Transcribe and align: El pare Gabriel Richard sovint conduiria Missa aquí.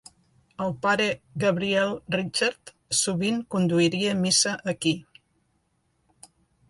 El 0.63 0.71
pare 0.85 1.05
Gabriel 1.43 1.93
Richard 2.15 2.73
sovint 3.01 3.39
conduiria 3.57 4.17
Missa 4.23 4.55
aquí. 4.75 4.95